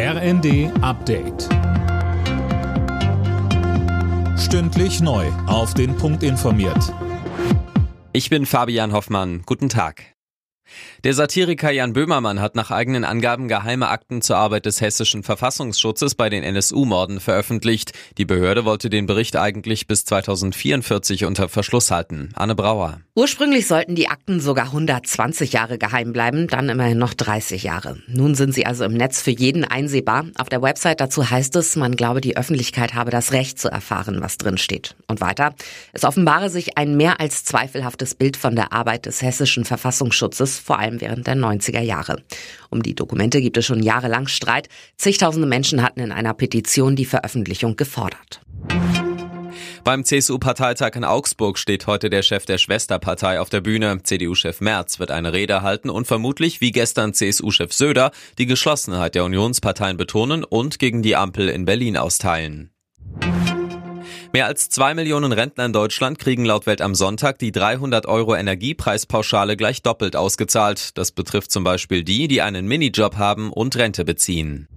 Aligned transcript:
RND 0.00 0.70
Update. 0.80 1.48
Stündlich 4.38 5.00
neu. 5.00 5.26
Auf 5.48 5.74
den 5.74 5.96
Punkt 5.96 6.22
informiert. 6.22 6.94
Ich 8.12 8.30
bin 8.30 8.46
Fabian 8.46 8.92
Hoffmann. 8.92 9.42
Guten 9.44 9.68
Tag. 9.68 10.14
Der 11.02 11.14
Satiriker 11.14 11.72
Jan 11.72 11.94
Böhmermann 11.94 12.40
hat 12.40 12.54
nach 12.54 12.70
eigenen 12.70 13.02
Angaben 13.02 13.48
geheime 13.48 13.88
Akten 13.88 14.22
zur 14.22 14.36
Arbeit 14.36 14.66
des 14.66 14.80
hessischen 14.80 15.24
Verfassungsschutzes 15.24 16.14
bei 16.14 16.30
den 16.30 16.44
NSU-Morden 16.44 17.18
veröffentlicht. 17.18 17.90
Die 18.18 18.24
Behörde 18.24 18.64
wollte 18.64 18.90
den 18.90 19.06
Bericht 19.06 19.34
eigentlich 19.34 19.88
bis 19.88 20.04
2044 20.04 21.24
unter 21.24 21.48
Verschluss 21.48 21.90
halten. 21.90 22.30
Anne 22.36 22.54
Brauer. 22.54 23.00
Ursprünglich 23.18 23.66
sollten 23.66 23.96
die 23.96 24.08
Akten 24.08 24.38
sogar 24.38 24.66
120 24.66 25.52
Jahre 25.52 25.76
geheim 25.76 26.12
bleiben, 26.12 26.46
dann 26.46 26.68
immerhin 26.68 26.98
noch 26.98 27.14
30 27.14 27.64
Jahre. 27.64 27.98
Nun 28.06 28.36
sind 28.36 28.54
sie 28.54 28.64
also 28.64 28.84
im 28.84 28.92
Netz 28.92 29.20
für 29.20 29.32
jeden 29.32 29.64
einsehbar. 29.64 30.26
Auf 30.38 30.48
der 30.48 30.62
Website 30.62 31.00
dazu 31.00 31.28
heißt 31.28 31.56
es, 31.56 31.74
man 31.74 31.96
glaube, 31.96 32.20
die 32.20 32.36
Öffentlichkeit 32.36 32.94
habe 32.94 33.10
das 33.10 33.32
Recht 33.32 33.58
zu 33.58 33.72
erfahren, 33.72 34.18
was 34.20 34.38
drin 34.38 34.56
steht. 34.56 34.94
Und 35.08 35.20
weiter, 35.20 35.52
es 35.92 36.04
offenbare 36.04 36.48
sich 36.48 36.78
ein 36.78 36.96
mehr 36.96 37.20
als 37.20 37.42
zweifelhaftes 37.42 38.14
Bild 38.14 38.36
von 38.36 38.54
der 38.54 38.72
Arbeit 38.72 39.06
des 39.06 39.20
hessischen 39.20 39.64
Verfassungsschutzes, 39.64 40.60
vor 40.60 40.78
allem 40.78 41.00
während 41.00 41.26
der 41.26 41.34
90er 41.34 41.82
Jahre. 41.82 42.22
Um 42.70 42.84
die 42.84 42.94
Dokumente 42.94 43.40
gibt 43.40 43.56
es 43.56 43.66
schon 43.66 43.82
jahrelang 43.82 44.28
Streit. 44.28 44.68
Zigtausende 44.96 45.48
Menschen 45.48 45.82
hatten 45.82 45.98
in 45.98 46.12
einer 46.12 46.34
Petition 46.34 46.94
die 46.94 47.04
Veröffentlichung 47.04 47.74
gefordert. 47.74 48.42
Beim 49.88 50.04
CSU-Parteitag 50.04 50.96
in 50.96 51.04
Augsburg 51.04 51.56
steht 51.56 51.86
heute 51.86 52.10
der 52.10 52.20
Chef 52.20 52.44
der 52.44 52.58
Schwesterpartei 52.58 53.40
auf 53.40 53.48
der 53.48 53.62
Bühne. 53.62 54.02
CDU-Chef 54.02 54.60
Merz 54.60 54.98
wird 54.98 55.10
eine 55.10 55.32
Rede 55.32 55.62
halten 55.62 55.88
und 55.88 56.06
vermutlich, 56.06 56.60
wie 56.60 56.72
gestern 56.72 57.14
CSU-Chef 57.14 57.72
Söder, 57.72 58.10
die 58.36 58.44
Geschlossenheit 58.44 59.14
der 59.14 59.24
Unionsparteien 59.24 59.96
betonen 59.96 60.44
und 60.44 60.78
gegen 60.78 61.00
die 61.00 61.16
Ampel 61.16 61.48
in 61.48 61.64
Berlin 61.64 61.96
austeilen. 61.96 62.70
Mehr 64.34 64.44
als 64.44 64.68
zwei 64.68 64.92
Millionen 64.92 65.32
Rentner 65.32 65.64
in 65.64 65.72
Deutschland 65.72 66.18
kriegen 66.18 66.44
laut 66.44 66.66
Welt 66.66 66.82
am 66.82 66.94
Sonntag 66.94 67.38
die 67.38 67.50
300 67.50 68.04
Euro 68.04 68.36
Energiepreispauschale 68.36 69.56
gleich 69.56 69.80
doppelt 69.80 70.16
ausgezahlt. 70.16 70.98
Das 70.98 71.12
betrifft 71.12 71.50
zum 71.50 71.64
Beispiel 71.64 72.04
die, 72.04 72.28
die 72.28 72.42
einen 72.42 72.68
Minijob 72.68 73.16
haben 73.16 73.50
und 73.50 73.74
Rente 73.74 74.04
beziehen. 74.04 74.68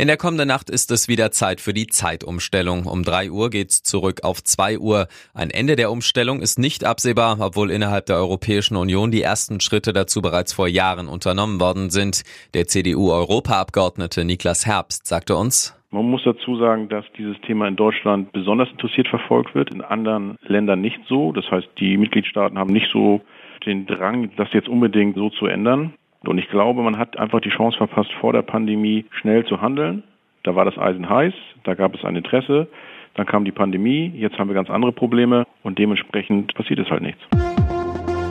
In 0.00 0.06
der 0.06 0.16
kommenden 0.16 0.48
Nacht 0.48 0.70
ist 0.70 0.90
es 0.92 1.08
wieder 1.08 1.30
Zeit 1.30 1.60
für 1.60 1.74
die 1.74 1.86
Zeitumstellung. 1.86 2.86
Um 2.86 3.02
3 3.02 3.30
Uhr 3.30 3.50
geht's 3.50 3.82
zurück 3.82 4.20
auf 4.22 4.42
2 4.42 4.78
Uhr. 4.78 5.08
Ein 5.34 5.50
Ende 5.50 5.76
der 5.76 5.90
Umstellung 5.90 6.40
ist 6.40 6.58
nicht 6.58 6.86
absehbar, 6.86 7.36
obwohl 7.38 7.70
innerhalb 7.70 8.06
der 8.06 8.16
Europäischen 8.16 8.76
Union 8.76 9.10
die 9.10 9.20
ersten 9.20 9.60
Schritte 9.60 9.92
dazu 9.92 10.22
bereits 10.22 10.54
vor 10.54 10.68
Jahren 10.68 11.06
unternommen 11.06 11.60
worden 11.60 11.90
sind. 11.90 12.22
Der 12.54 12.66
CDU-Europaabgeordnete 12.66 14.24
Niklas 14.24 14.64
Herbst 14.64 15.06
sagte 15.06 15.36
uns, 15.36 15.78
man 15.90 16.06
muss 16.06 16.22
dazu 16.24 16.56
sagen, 16.56 16.88
dass 16.88 17.04
dieses 17.18 17.38
Thema 17.42 17.68
in 17.68 17.76
Deutschland 17.76 18.32
besonders 18.32 18.70
interessiert 18.70 19.08
verfolgt 19.08 19.54
wird, 19.54 19.70
in 19.70 19.82
anderen 19.82 20.38
Ländern 20.40 20.80
nicht 20.80 21.00
so. 21.10 21.32
Das 21.32 21.44
heißt, 21.50 21.68
die 21.78 21.98
Mitgliedstaaten 21.98 22.58
haben 22.58 22.72
nicht 22.72 22.90
so 22.90 23.20
den 23.66 23.84
Drang, 23.84 24.30
das 24.36 24.48
jetzt 24.54 24.70
unbedingt 24.70 25.16
so 25.16 25.28
zu 25.28 25.44
ändern. 25.44 25.92
Und 26.24 26.38
ich 26.38 26.48
glaube, 26.48 26.82
man 26.82 26.98
hat 26.98 27.18
einfach 27.18 27.40
die 27.40 27.50
Chance 27.50 27.78
verpasst, 27.78 28.10
vor 28.20 28.32
der 28.32 28.42
Pandemie 28.42 29.06
schnell 29.20 29.44
zu 29.46 29.60
handeln. 29.60 30.02
Da 30.42 30.54
war 30.54 30.64
das 30.64 30.76
Eisen 30.78 31.08
heiß, 31.08 31.34
da 31.64 31.74
gab 31.74 31.94
es 31.94 32.04
ein 32.04 32.16
Interesse, 32.16 32.68
dann 33.14 33.26
kam 33.26 33.44
die 33.44 33.52
Pandemie, 33.52 34.12
jetzt 34.16 34.38
haben 34.38 34.48
wir 34.48 34.54
ganz 34.54 34.70
andere 34.70 34.92
Probleme 34.92 35.46
und 35.62 35.78
dementsprechend 35.78 36.54
passiert 36.54 36.78
es 36.78 36.88
halt 36.88 37.02
nichts. 37.02 37.20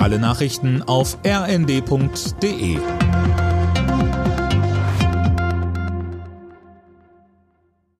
Alle 0.00 0.18
Nachrichten 0.18 0.82
auf 0.86 1.18
rnd.de 1.26 2.78